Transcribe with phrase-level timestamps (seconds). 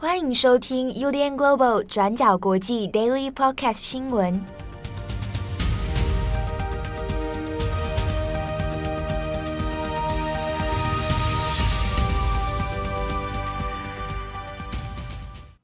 [0.00, 4.40] 欢迎收听 UDN Global 转角国际 Daily Podcast 新闻。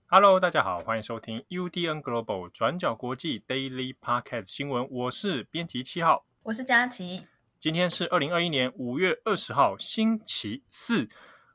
[0.09, 4.85] Hello，大家好，欢迎收听 UDN Global 转角国际 Daily Podcast 新闻。
[4.91, 7.25] 我是编辑七号，我是佳琪。
[7.61, 11.09] 今天是二零二一年五月二十号，星期四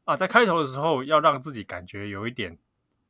[0.05, 0.15] 啊。
[0.15, 2.57] 在开头的时候，要让自己感觉有一点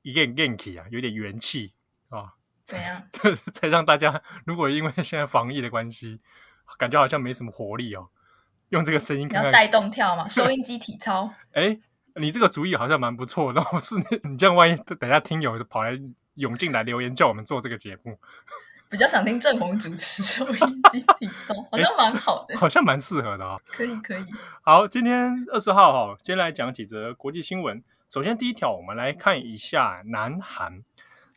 [0.01, 1.73] 一点元气啊，有点元气
[2.09, 2.33] 啊。
[2.63, 3.01] 怎样？
[3.53, 6.19] 才让大家，如果因为现在防疫的关系，
[6.77, 8.09] 感觉好像没什么活力哦。
[8.69, 10.27] 用这个声音看看，要带动跳嘛？
[10.29, 11.33] 收音机体操？
[11.53, 11.79] 哎。
[12.15, 15.97] 你这个主意好像蛮不错，然后是你这样，万一等下听友跑来
[16.33, 18.19] 涌进来留言叫我们做这个节目，
[18.89, 23.61] 比较想听正红主持收音机体操， 好像蛮好的，好像蛮适合的啊、哦。
[23.67, 24.25] 可以可以。
[24.61, 27.81] 好，今天二十号哈，先来讲几则国际新闻。
[28.09, 30.83] 首先第一条，我们来看一下南韩，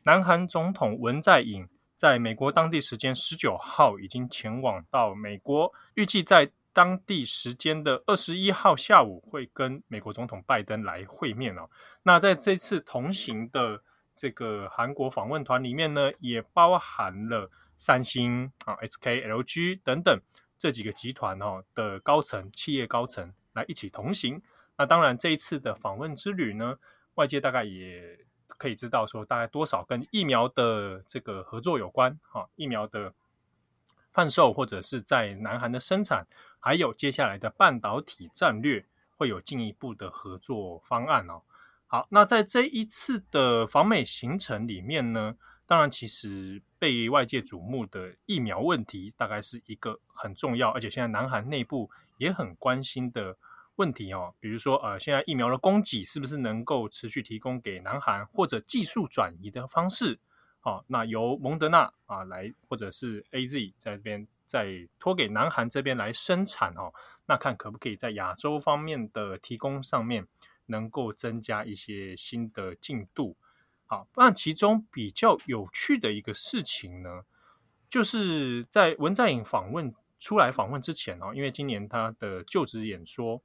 [0.05, 6.50] 南韩总统文在寅在美国当地时间十九号已经前往到美国，预计在。
[6.75, 11.69] 当地时间的二十一号下午会跟美国总统拜登来会面哦。
[12.03, 13.83] 那在这次同行的
[14.15, 20.19] 这个韩国访问团里面呢，也包含了三星啊、SK、LG 等等
[20.56, 24.41] 这几个集团哦的高层企业高层来一起同行。
[24.83, 26.77] 那当然这一次的访问之旅呢，
[27.14, 33.14] 外界大概也可以知道说，大概多少跟疫苗的这个合作有关哈，疫苗的。
[34.12, 36.27] 贩售或者是在南韩的生产，
[36.60, 38.84] 还有接下来的半导体战略，
[39.16, 41.41] 会有进一步的合作方案哦。
[41.86, 53.38] 好，那在这一次的访美行程里面呢，当然其实被外界瞩目的疫苗问题，大概是一个很重要，而且现在南韩内部也很关心的
[53.83, 54.33] 问题哦。
[54.38, 60.20] 比如说，呃，现在疫苗的供给是不是能够持续提供给南韩，或者技术转移的方式？
[60.62, 66.92] 哦，那由蒙德纳啊来，或者是 AZ 在这边再托给南韩这边来生产哦，
[67.26, 70.28] 那看可不可以在亚洲方面的提供上面
[70.66, 73.37] 能够增加一些新的进度。
[73.87, 77.25] 好，那其中比较有趣的一个事情呢，
[77.91, 83.42] 就是在文在寅访问出来访问之前哦，因为今年他的就职演说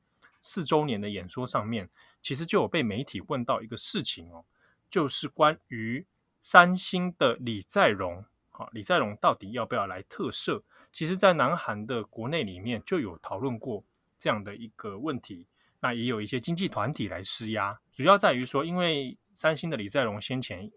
[0.48, 1.90] 四周年的演说上面，
[2.22, 4.46] 其实就有被媒体问到一个事情哦，
[4.90, 6.06] 就是关于。
[6.44, 10.62] 三星的李在镕，好，李在镕到底要不要来特赦？
[10.94, 13.84] 其实，在南韩的国内里面就有讨论过
[14.18, 15.46] 这样的一个问题。
[15.82, 20.72] 那也有一些经济团体来施压，主要在于说，因为三星的李在镕先前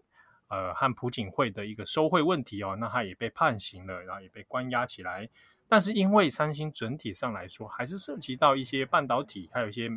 [0.49, 5.29] 呃和朴槿惠的一个收贿问题哦，那他也被判刑了，然后也被关押起来。
[5.71, 9.89] 但是因为三星整体上来说，还是涉及到一些半导体，还有一些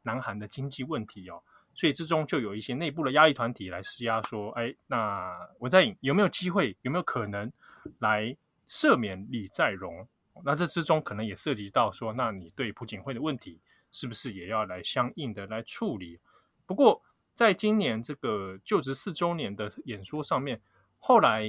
[0.00, 1.42] 南韩的经济问题哦。
[1.74, 7.52] 所以之中就有一些内部的压力团体来施压，说：“哎，那文在有没有机会，有没有可能
[7.98, 8.34] 来
[8.70, 10.08] 赦免李在镕？
[10.42, 13.60] 那这之中可能也涉及到说，那你对朴槿惠的问题
[13.92, 16.18] 是不是也要来相应的来处理？
[16.64, 17.02] 不过，
[17.34, 20.62] 在今年这个就职四周年的演说上面，
[20.98, 21.44] 后来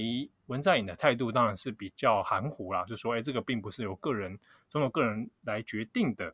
[0.48, 4.40] 文在寅的态度当然是比较含糊啦，就说：哎，这个并不是由个人
[4.70, 6.34] 总统个人来决定的。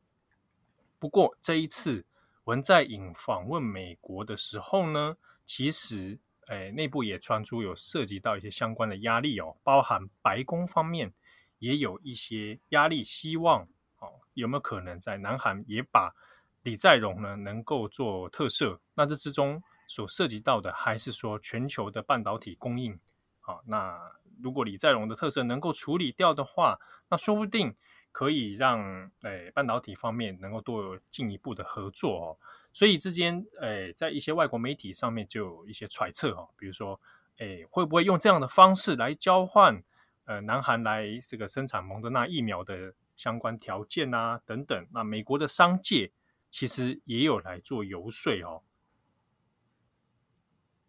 [0.99, 2.05] 不过这一次。”
[2.45, 5.17] 文在寅访问美国的时候呢，
[5.47, 11.11] 其实诶内部也传出有涉及到一些相关的压力哦，包含白宫方面
[11.57, 13.67] 也有一些压力，希望
[13.97, 16.13] 哦有没有可能在南韩也把
[16.61, 18.77] 李在镕呢能够做特赦？
[18.93, 22.99] 那这之中所涉及到的还是说全球的半导体供应
[23.41, 23.99] 啊，那
[24.41, 26.79] 如果李在镕的特色能够处理掉的话，
[27.09, 27.75] 那说不定。
[28.17, 32.39] 可以让诶、半导体方面能够多有进一步的合作哦，
[32.71, 36.97] 所以之间诶、在一些外国媒体上面就有一些揣测哦，比如说
[37.39, 39.83] 诶、会不会用这样的方式来交换
[40.23, 46.09] 呃南韩来这个生产蒙德纳疫苗的相关条件啊等等，那美国的商界
[46.49, 48.63] 其实也有来做游说哦。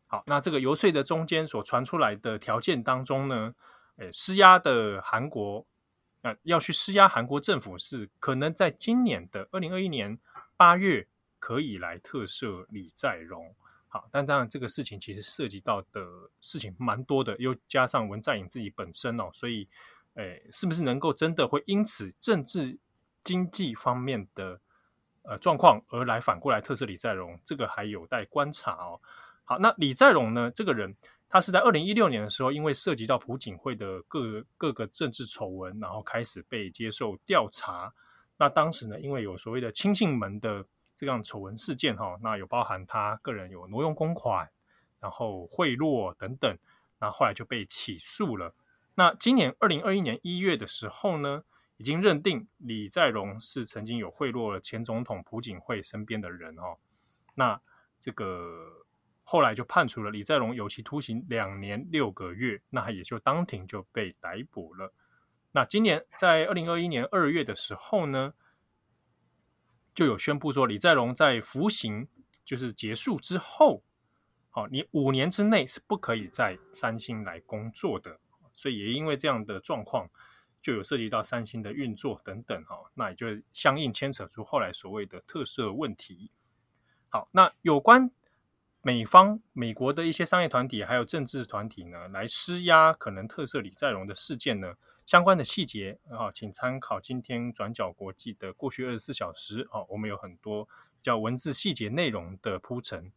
[0.06, 3.54] 好，那这个游说的中间所传出来的条件当中呢，
[3.96, 5.66] 诶、施压的韩国。
[6.42, 10.18] 要去施压韩国政府，是可能在今年的二零二一年
[10.56, 11.06] 八月
[11.38, 13.54] 可以来特赦李在镕。
[13.86, 16.04] 好，但当然这个事情其实涉及到的
[16.40, 19.68] 事情蛮多的，又加上文在寅自己本身哦，所以，
[20.14, 22.76] 诶，是不是能够真的会因此政治
[23.22, 24.60] 经济方面的
[25.22, 27.38] 呃状况而来反过来特赦李在镕？
[27.44, 29.00] 这个还有待观察哦。
[29.46, 30.94] 好，那李在镕呢，这个人。
[31.28, 37.92] 他是在二零一六年的时候，因为涉及到朴槿惠的各各个政治丑闻，然后开始被接受调查。
[38.38, 40.64] 那当时呢，因为有所谓的亲信门的
[40.94, 44.48] 这样丑闻事件，哈，那有包含他个人有挪用公款，
[45.00, 46.56] 然后贿赂等等，
[47.00, 48.54] 那后后来就被起诉了。
[48.94, 51.42] 那今年二零二一年一月的时候呢，
[51.76, 56.78] 已经认定李在镕是曾经有贿赂了前总统朴槿惠身边的人哦。
[57.34, 57.60] 那
[57.98, 58.85] 这个
[59.28, 64.94] 后来就判处了李在镕有期徒刑两年六个月，那也就当庭就被逮捕了。
[65.50, 68.34] 那今年在二零二一年二月的时候呢，
[69.92, 72.06] 就有宣布说李在镕在服刑
[72.44, 73.82] 就是结束之后，
[74.48, 78.20] 好，你五年之内是不可以在三星来工作的。
[78.54, 80.08] 所以也因为这样的状况，
[80.62, 86.30] 就有涉及到三星的运作等等哈，那也就相应牵扯出后来所谓的特赦问题。
[87.08, 88.08] 好，那有关
[88.86, 94.74] 美方美国的一些商业团体还有政治团体呢，来施压可能特赦李在镕的事件呢，
[95.04, 100.68] 相关的细节啊，请参考今天转角国际的过去二十四小时啊，我们有很多
[101.02, 103.10] 叫文字细节内容的铺陈。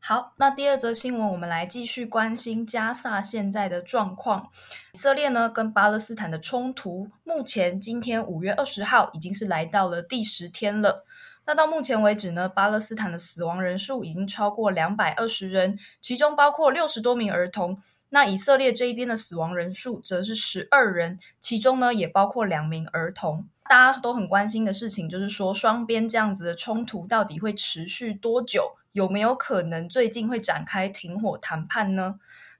[0.00, 4.50] 好，那第二则新闻，我们来继续关心加萨现在的状况。
[4.92, 11.05] 以色列呢跟巴勒斯坦的冲突，目前今天五月二十号已经是来到了第十天了。
[11.46, 17.78] 那到目前为止呢，巴勒斯坦的死亡人数已经超过两百二十人，其中包括六十多名儿童。
[18.08, 23.46] 那以色列这一边的死亡人数则是十二人，其中呢也包括两名儿童。
[23.68, 28.76] 大家都很关心的事情就是说，双边这样子的冲突到底会持续多久？
[28.92, 32.16] 有没有可能最近会展开停火谈判呢？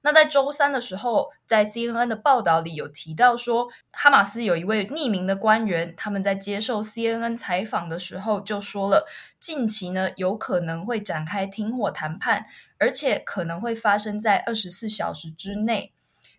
[0.07, 9.05] 那在周三的时候，在 CNN 的报道里有提到说，哈马斯有一位匿名的官员，他们在接受 CNN 采访的时候就说了，
[9.37, 12.45] 近期呢有可能会展开停火谈判，
[12.77, 15.91] 而且可能会发生在二十四小时之内。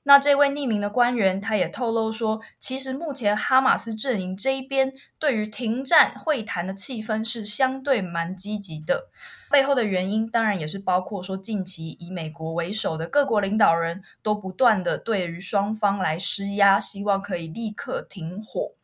[0.08, 9.10] 那这位匿名的官员，他也透露说，其实目前哈马斯阵营这一边对于停战会谈的气氛是相对蛮积极的。
[9.50, 18.77] 背后的原因，当然也是包括说，近期以美国为首的各国领导人都不断的对于双方来施压，希望可以立刻停火。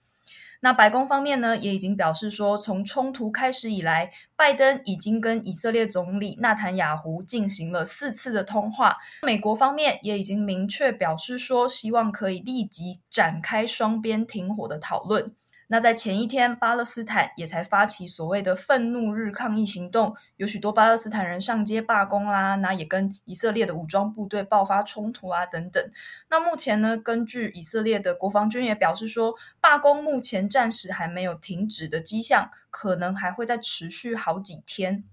[0.64, 8.96] 那白宫方面呢，也已经表示说，从冲突开始以来，拜登已经跟以色列总理纳坦雅胡进行了四次的通话。
[9.24, 15.32] 美国方面也已经明确表示说，希望可以立即展开双边停火的讨论。
[15.68, 25.82] 那在前一天，巴勒斯坦也才发起所谓的愤怒日抗议行动，有许多巴勒斯坦人上街罢工啦、那也跟以色列的武装部队爆发冲突啊等等。
[26.28, 35.04] 那目前呢，根据以色列的国防军也表示说，罢工目前暂时还没有停止的迹象，可能还会再持续好几天。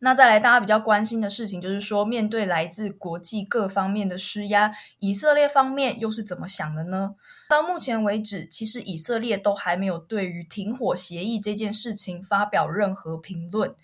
[0.00, 7.14] 那再来，大家比较关心的事情就是说，面对来自国际各方面的施压，以色列方面又是怎么想的呢？
[7.48, 13.74] 到目前为止，其实以色列都还没有对于停火协议这件事情发表任何评论。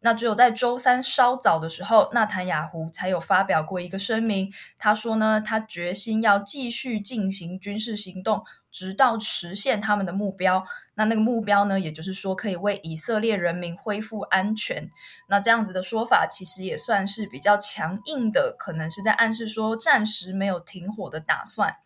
[0.00, 10.64] 那只有在周三稍早的时候，纳坦雅胡才有发表过一个声明，他说呢，他决心要继续进行军事行动，直到实现他们的目标。
[10.98, 14.90] 那那个目标呢，也就是说可以为以色列人民恢复安全。
[15.28, 21.76] 那这样子的说法，其实也算是比较强硬的，可能是在暗示说暂时没有停火的打算。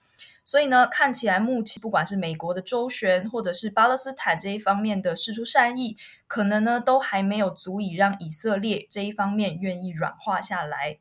[0.46, 10.98] 所以呢，看起来目前不管是美国的周旋，或者是巴勒斯坦这一方面的释出善意，可能呢都还没有足以让以色列这一方面愿意软化下来。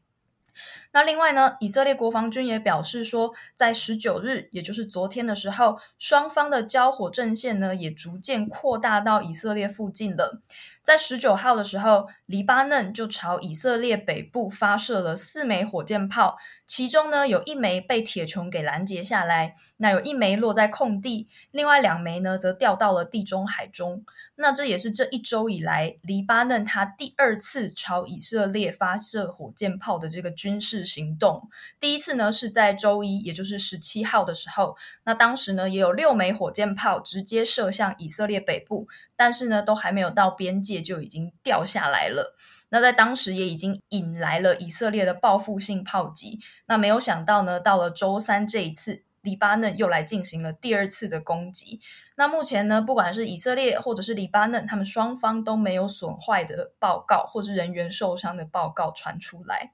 [0.94, 10.42] 那另外呢，以色列国防军也表示说，在十九日，也就是昨天的时候，双方的交火阵线呢也逐渐扩大到以色列附近的。
[10.84, 24.04] 在十九号的时候，黎巴嫩就朝以色列北部发射了四枚火箭炮，其中呢有一枚被铁穹给拦截下来，那有一枚落在空地，另外两枚呢则掉到了地中海中。
[24.36, 31.48] 那这也是这一周以来黎巴嫩他第二次朝以色列发射火箭炮的这个军事行动。
[31.80, 40.71] 第一次呢是在周一，也就是十七号的时候，那当时呢也有六枚火箭炮直接射向以色列北部，但是呢都还没有到边界。
[40.80, 42.36] 就已经掉下来了。
[42.70, 46.38] 那在当时也已经引来了以色列的报复性炮击。
[46.68, 51.80] 那没有想到呢，到了周三这一次，黎巴嫩又来进行了第二次的攻击。
[52.16, 59.72] 那目前呢，不管是以色列或者是黎巴嫩，他们双方都没有损坏的报告，或是人员受伤的报告传出来。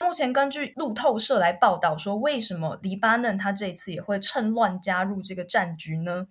[0.00, 6.26] 目前根据路透社来报道说，为什么黎巴嫩他这次也会趁乱加入这个战局呢？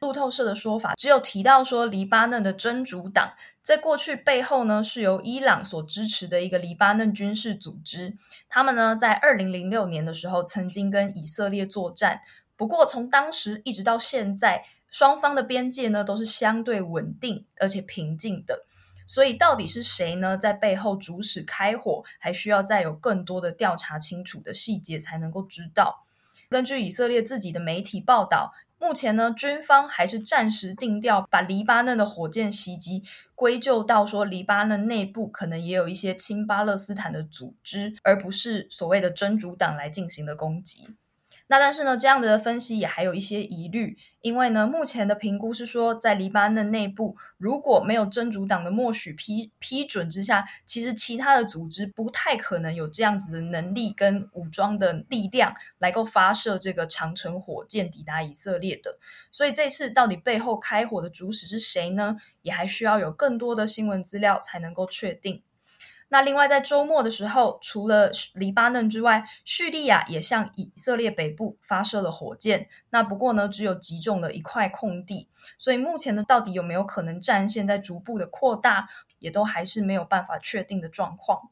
[0.00, 8.14] 路透社的说法只有提到说，黎巴嫩的真主党在过去背后呢是由伊朗所支持的一个黎巴嫩军事组织。
[8.48, 12.22] 他们呢在二零零六年的时候曾经跟以色列作战，
[12.56, 18.64] 不过从当时一直到现在，双方的边界呢都是相对稳定而且平静的。
[19.06, 20.38] 所以到底是谁呢？
[20.38, 26.06] 在背后主使开火，还需要再有更多的调查清楚的细节才能够知道。
[26.48, 33.02] 根据以色列自己的媒体报道，目前呢，军方还是暂时定调，把黎巴嫩的火箭袭击
[33.34, 40.88] 归咎到说，黎巴嫩内部可能也有一些亲巴勒斯坦的组织，而不是所谓的真主党来进行的攻击。
[41.50, 58.96] 那但是呢，这样的分析也还有一些疑虑，因为呢，目前的评估是说，在黎巴嫩内部如果没有真主党的默许批批准之下，其实其他的组织不太可能有这样子的能力跟武装的力量来够发射这个长程火箭抵达以色列的。
[59.32, 62.16] 所以这次到底背后开火的主使是谁呢？
[62.42, 65.42] 也还需要有更多的新闻资料才能够确定。
[66.12, 72.68] 那另外，在周末的时候，除了黎巴嫩之外，叙利亚也向以色列北部发射了火箭。
[72.90, 78.88] 那不过呢，只有击中了一块空地，所以目前呢，到底有没有可能战线在逐步的扩大，
[79.20, 81.50] 也都还是没有办法确定的状况。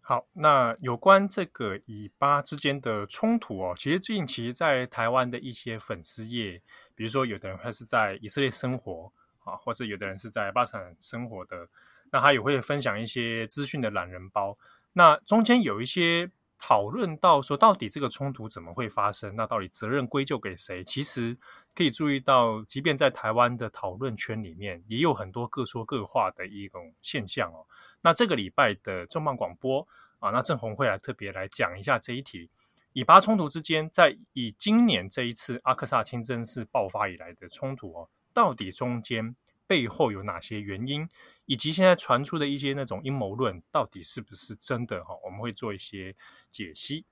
[0.00, 6.62] 好，那有关这个以巴之间的冲突哦，其实最近其实，在台湾的一些粉丝业，
[6.94, 9.12] 比如说有的人他是在以色列生活
[9.44, 11.68] 啊，或者有的人是在巴勒生活的。
[12.10, 14.56] 那他也会分享一些资讯的懒人包。
[14.92, 19.36] 那中间有一些讨论到说，到底这个冲突怎么会发生？
[19.36, 20.82] 那到底责任归咎给谁？
[20.82, 21.36] 其实
[21.74, 27.64] 可以注意到，即便在台湾的讨论圈里面，也有很多各说各话的一种现象哦。
[28.00, 29.86] 那这个礼拜的重磅广播
[30.18, 32.50] 啊，那正红会来特别来讲一下这一题：
[32.92, 39.36] 以巴冲突之间，在以今年这一次阿克萨清真寺爆发以来的冲突哦，到底中间
[39.68, 41.08] 背后有哪些原因？
[41.44, 45.04] 以及现在传出的一些那种阴谋论，到底是不是真的？
[45.04, 46.16] 哈，我们会做一些
[46.50, 47.06] 解析。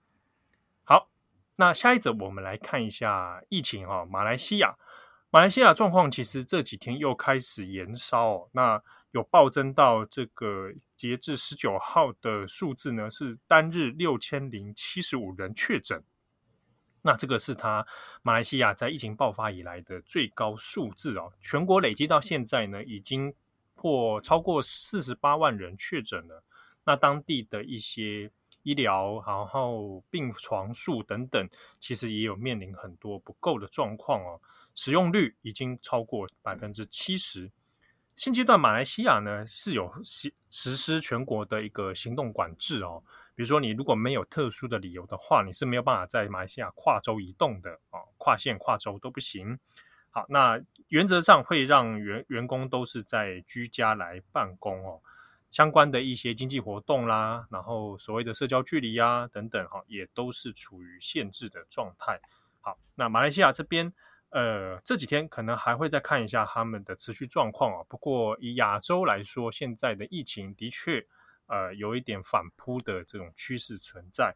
[0.82, 1.08] 好，
[1.54, 4.76] 那下一则我们来看一下疫情哈，马来西亚，
[5.30, 8.82] 马来西亚状况其实这几天又开始延烧，哦那
[9.12, 16.04] 有暴增到这个截至十九号的数字呢，是单日六千零七十五人确诊，
[17.06, 17.86] 那这个是他
[18.20, 23.32] 马来西亚在疫情爆发以来的最高数字哦，全国累计到现在呢，已经。
[23.78, 26.42] 破超过四十八万人确诊了，
[26.82, 28.30] 那当地的一些
[28.62, 31.46] 医疗，然后病床数等等，
[31.78, 34.40] 其实也有面临很多不够的状况哦。
[34.74, 37.52] 使用率已经超过百分之七十。
[38.14, 43.04] 现阶段马来西亚呢是有实实施全国的一个行动管制哦，
[43.36, 49.58] 比如说你如果没有特殊的理由的话，你是没有办法在马来西亚跨州移动的哦，跨县跨州都不行。
[50.10, 55.02] 好，那原则上会让员员工都是在居家来办公哦，
[55.50, 62.18] 相关的一些经济活动啦，然后所谓的社交距离啊等等哈，也都是处于限制的状态。
[62.62, 63.92] 好，那马来西亚这边，
[64.30, 67.84] 呃，这几天可能还会再看一下他们的持续状况啊。
[67.86, 71.06] 不过以亚洲来说，现在的疫情的确，
[71.46, 74.34] 呃，有一点反扑的这种趋势存在。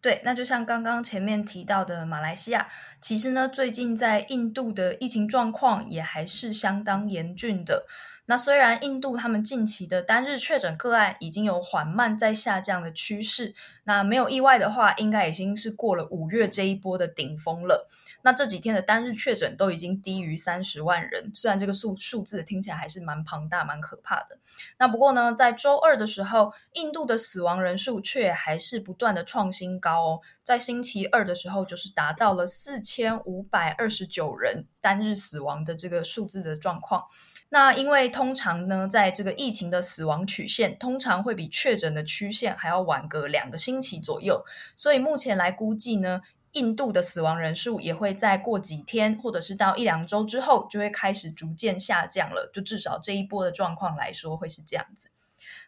[0.00, 2.68] 对，那就像刚刚前面提到的马来西亚，
[3.00, 7.86] 其实呢，最近在印度的疫情状况也还是相当严峻的。
[8.26, 13.54] 那虽然印度他们近期的单日确诊个案已经有缓慢在下降的趋势，
[13.84, 17.86] 那没有意外的话，应该已经是过了五月这一波的顶峰了。
[18.22, 24.38] 那这几天的单日确诊都已经低于三十万人，虽然这个数数字听起来还是蛮庞大、蛮可怕的。
[24.78, 37.04] 那不过呢，在周二的时候，印度的死亡人数却还是不断的创新高哦，在星期二的时候就是达到了四千五百二十九人单日死亡的这个数字的状况。
[37.50, 44.44] 那因为通常呢，在这个疫情的死亡曲线，通常会比确诊的曲线还要晚个两个星期左右，
[44.76, 52.48] 所以目前来估计呢，印度的死亡人数也会在过几天，或者是到一两周之后，就会开始逐渐下降了。
[52.54, 55.08] 就至少这一波的状况来说，会是这样子。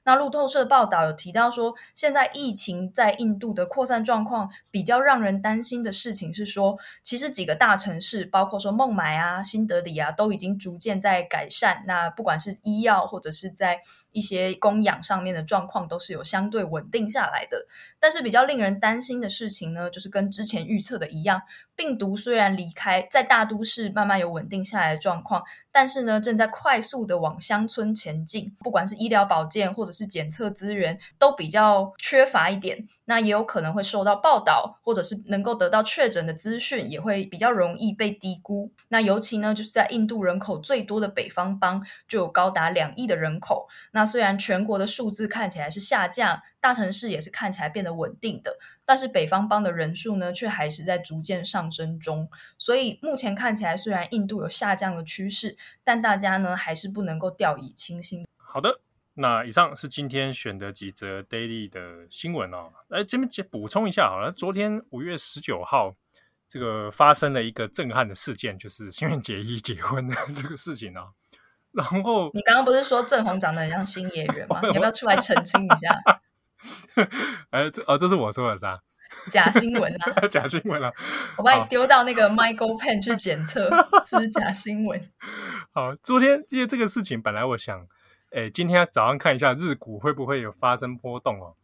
[0.07, 11.83] 那路透社报道有提到说，现在疫情在印度的扩散状况比较让人担心的事情是说，其实几个大城市，包括说孟买啊、新德里啊，都已经逐渐在改善。
[11.89, 13.81] 那不管是医药或者是在
[14.13, 17.67] 一些供养上面的状况，都是有相对稳定下来的。
[17.99, 21.43] 但是比较令人担心的事情呢，就是跟之前预测的一样，
[21.77, 28.53] 病毒虽然离开在大都市慢慢有稳定下来的状况，但是呢，正在快速的往乡村前进。
[28.61, 38.73] 不管是医疗保健或者是检测资源都比较缺乏一点，那也有可能会受到报道，或者是能够得到确诊的资讯也会比较容易被低估。
[38.89, 43.69] 那尤其呢，就是在印度人口最多的北方邦，就有高达两亿的人口。
[43.93, 48.57] 那虽然全国的数字看起来是下降，大城市也是看起来变得稳定的，
[48.87, 52.31] 但是北方邦的人数呢，却还是在逐渐上升中。
[52.57, 58.27] 所以目前看起来，虽然印度有下降的趋势，但大家呢还是不能够掉以轻心。
[58.37, 58.81] 好的。
[59.19, 62.71] 那以上是今天选的几则 daily 的新闻哦。
[62.91, 65.97] 哎，这边补充一下好了，昨天五月十九号，
[66.47, 71.07] 这个发生了一个震撼的事件，就是新垣结衣结婚的这个事情啊。
[71.73, 74.61] 然后你刚刚不是说郑红长得很像新野源吗？
[74.69, 75.99] 你要不要出来澄清一下？
[77.51, 78.81] 哎，这哦，这是我说的啥？
[79.31, 80.27] 假新闻啊！
[80.29, 80.93] 假新闻啊！
[81.39, 83.69] 我把你丢到那个 Michael Pen 去检测，
[84.05, 85.01] 是不是假新闻？
[85.73, 87.87] 好，昨天因为这个事情，本来我想，
[88.33, 91.57] 哎，今天早上看一下日股会不会有发生波动哦，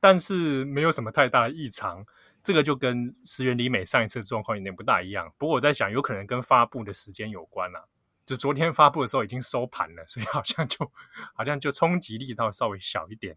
[0.00, 2.04] 但是没有什么太大的异常。
[2.44, 5.30] 这个就跟石原里美上一次状况有点不大一样。
[5.36, 7.84] 不过我在想，有可能跟发布的时间有关啦、啊。
[8.24, 10.90] 就昨天发布的时候已经收盘了，所以好像就
[11.34, 13.36] 好像就冲击力道稍微小一点。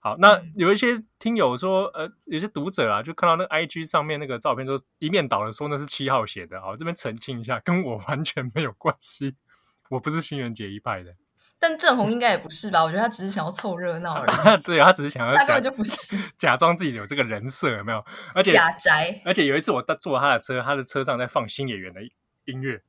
[0.00, 6.60] 好，那有一些听友说，呃，有些读者啊，就看到那个 IG 上面那个照片，都一面倒的说那是七号写的。
[6.60, 9.34] 好，这边澄清一下，跟我完全没有关系，
[9.90, 11.14] 我不是新垣结衣派的。
[11.58, 12.84] 但郑红应该也不是吧？
[12.84, 14.26] 我觉得他只是想要凑热闹而
[14.56, 14.62] 已。
[14.62, 18.04] 对，他只是想要，他根本就不是 假装自己有这个人设，有没有？
[18.32, 19.20] 而且假宅。
[19.24, 22.00] 而且有一次我坐他的车，他的车上在放新演员的
[22.44, 22.80] 音乐。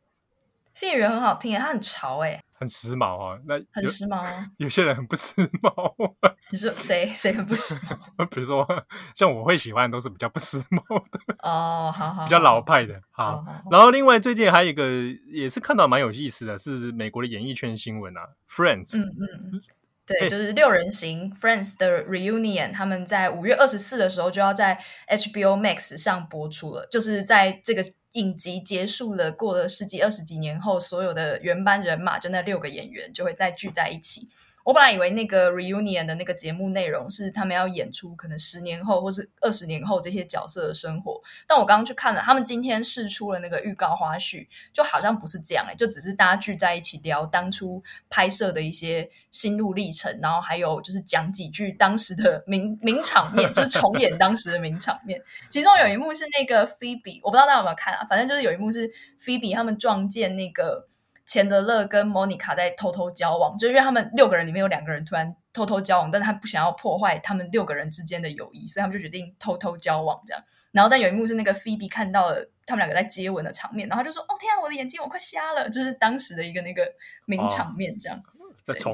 [0.71, 3.41] 新演员很好听诶，他很潮哎，很时髦哦。
[3.47, 4.45] 那很时髦啊。
[4.57, 6.13] 有些人很不时髦。
[6.51, 7.11] 你说谁？
[7.13, 8.25] 谁很不时髦？
[8.29, 8.67] 比如说，
[9.15, 12.99] 像我会喜欢都是比较不时髦的 哦，好好，比较老派的。
[13.11, 14.89] 好，然后另外最近还有一个
[15.31, 18.97] 也是看到蛮有意思的，是美国的演艺圈新闻啊，Friends。
[18.97, 19.61] 嗯嗯，
[20.05, 27.83] 对，就是六人行 Friends 的 reunion，他们在五月二十四的时候就要在 HBO Max 上播出了，就是在这个。
[28.13, 34.27] 影集结束了，过了十几二十几年后，所有的原班人马就那六个演员就会再聚在一起。
[34.69, 55.19] 我本来以为那个 reunion 的那个节目内容是他们要演出可能十年后或是二十年后这些角色的生活，但我刚刚去看了，他们今天试出了那个预告花絮，就好像不是这样哎、就只是大家聚在一起聊当初拍摄的一些心路历程，然后还有就是讲几句当时的名 名场面，就是重演当时的名场面。
[55.49, 58.87] 其中有一幕是那个 Phoebe，我不知道大家有没有看啊，反正就是有一幕是
[59.19, 60.85] Phoebe 他们撞见那个。
[61.29, 70.43] 钱德勒跟莫妮卡在偷偷交往，就因为他们六个人里面有两个人突然偷偷交往，但是他不想要破坏他们六个人之间的友谊，所以他们就决定偷偷交往这样。
[70.71, 76.91] 然后但有一幕是那个菲比看到了他们两个在接吻的场面，然后就说：“哦天啊，我的眼睛我快瞎了！”就是当时的一个那个
[77.25, 78.17] 名场面这样。
[78.17, 78.38] 哦、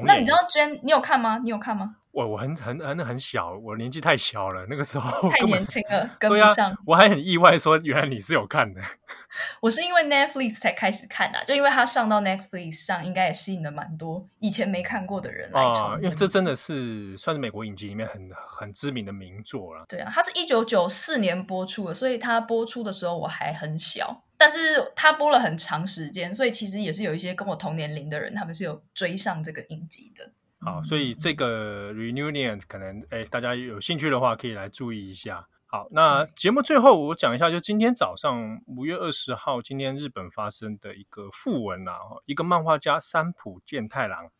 [0.04, 1.40] 那你知道 Jen，你有看吗？
[1.42, 1.96] 你有看吗？
[2.12, 6.70] 我我很很很很小，我年纪太小了，那个时候太年轻了， 跟不上。
[6.70, 8.80] 啊、我还很意外，说原来你是有看的。
[9.60, 15.62] 我是因为 Netflix 才开始看的，啊，就因为它上到 Netflix 上，应该也吸引了蛮多以前没看过的人来。
[15.62, 19.84] 啊，因为这真的是算是美国影集里面很很知名的名作了。
[19.86, 24.56] 对啊，它是一九九四年播出的，所以它播出的时候我还很小，但是
[24.94, 30.32] 他播了很长时间，所以其实也是有一些跟我同年龄的人，他们是有追上这个影集的。
[30.58, 35.46] 好，所以这个 reunion 可能哎，大家有兴趣的话可以来注意一下。
[35.66, 44.30] 好，那节目最后我讲一下，就今天早上五月二十号，今天日本发生的一个訃闻啊，一个漫画家三浦健太郎，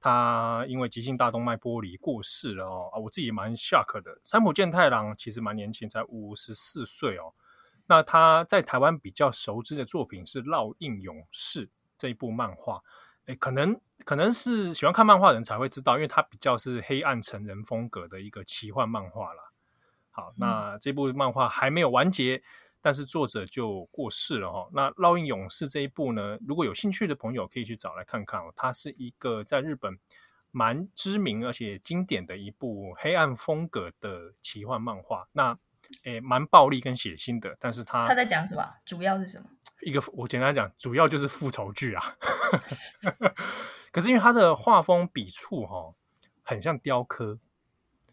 [0.00, 2.90] 他因为急性大动脉剥离过世了哦。
[2.92, 4.20] 啊，我自己蛮 shock 的。
[4.22, 7.34] 三浦健太郎其实蛮年轻，才五十四岁哦。
[7.88, 12.80] 那他在台湾比较熟知的作品是《烙印勇士》这一部漫画。
[13.26, 19.42] 诶，可能可能是喜欢看漫画的人才会知道，因为它比较是黑暗成人风格的一个奇幻漫画啦。
[20.10, 22.42] 好，那这部漫画还没有完结，
[22.80, 24.68] 但是作者就过世了哈。
[24.72, 28.52] 那《烙印勇士》这一部呢，如果有兴趣的朋友可以去找来看看哦。
[28.56, 29.98] 它是一个在日本
[30.50, 35.28] 蛮知名而且经典的一部黑暗风格的奇幻漫画。
[35.32, 35.58] 那
[36.04, 38.64] 诶，蛮暴力跟血腥的，但是他他在讲什么？
[38.84, 39.48] 主要是什么？
[39.82, 42.16] 一个我简单讲，主要就是复仇剧啊。
[43.92, 45.94] 可是因为他的画风笔触哈，
[46.42, 47.38] 很像雕刻，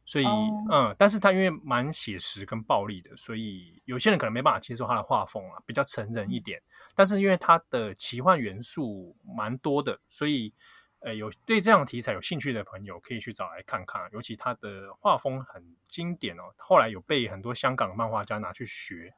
[0.05, 0.49] 所以、oh.
[0.71, 6.61] 嗯，但是他因为蛮写实跟暴力的，所以有些人可能没办法接受他的画风啊，比较成人一点。
[6.95, 10.53] 但是因为他的奇幻元素蛮多的，所以
[11.05, 14.09] 呃，有对这样的题材有兴趣的朋友可以去找来看看。
[14.11, 19.13] 尤其他的画风很经典哦，后来有被很多香港的漫画家拿去学。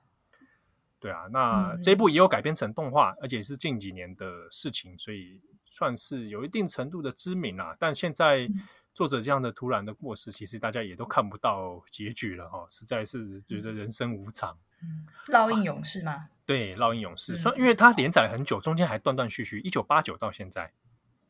[0.99, 7.73] 对啊，那这部也有改编成动画，嗯、而且是近几年的事情，所以算是有一定程度的知名啦。
[7.79, 8.49] 但现在
[8.93, 14.57] 作者这样的突然的过世，其实大家也都看不到结局了哈，实在是觉得人生无常。
[14.81, 16.11] 嗯，烙印勇士吗？
[16.11, 20.73] 啊、对，烙印勇士，说、嗯、因为它连载很久，中间还断断续续，一九八九到现在，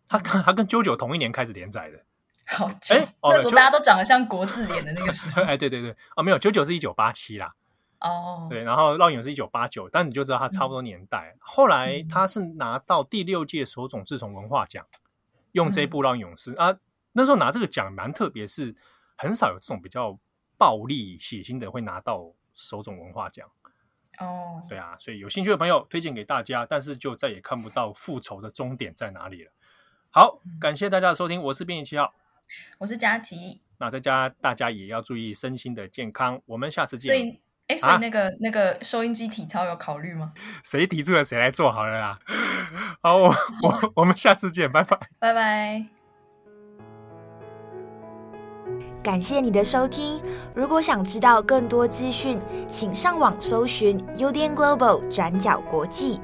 [0.08, 2.00] 他跟他跟 JoJo 同一年开始连载的。
[2.50, 5.42] 好久，哎，那时候大家都长得像国字脸的那个时候。
[5.48, 7.54] 哎，对对对，啊，没有，JoJo 是一九八七啦。
[8.00, 8.50] 哦，oh.
[8.50, 11.34] 对，然后烙影是一九八九，但你就知道他差不多年代。
[11.36, 15.00] 嗯、后来他是拿到第六届手冢治虫文化奖，嗯、
[15.54, 16.78] 用这部烙印勇士啊，
[17.12, 18.74] 那时候拿这个奖蛮特别，是
[19.18, 20.18] 很少有这种比较
[20.58, 23.50] 暴力血腥的会拿到手冢文化奖。
[24.20, 29.52] 哦，对啊，所以有兴趣的朋友推荐给大家，但是就再也看不到复仇的终点在哪里了。
[30.12, 32.14] 好，感谢大家的收听，我是编辑七号，
[32.80, 33.60] 我是佳琪。
[33.78, 37.14] 那在家大家也要注意身心的健康，我们下次见。
[37.14, 40.34] 所以，哎，所以那个、啊、那个收音机体操有考虑吗？
[40.64, 42.20] 谁提出了谁来做好了啦。
[43.04, 43.28] 好，我
[43.62, 45.86] 我我们下次见，拜拜，拜拜。
[49.04, 50.20] 感谢你的收听。
[50.56, 56.20] 如果想知道更多资讯，请上网搜寻 UDN Global 转角国际。